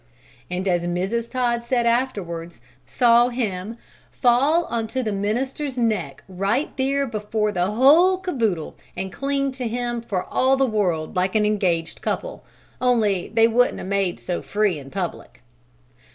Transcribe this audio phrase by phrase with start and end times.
[0.49, 1.29] and, as Mrs.
[1.29, 3.77] Todd said afterwards, saw him
[4.11, 9.67] "fall on to the minister's neck right there before the whole caboodle, an' cling to
[9.67, 12.43] him for all the world like an engaged couple,
[12.81, 15.43] only they wouldn't 'a' made so free in public."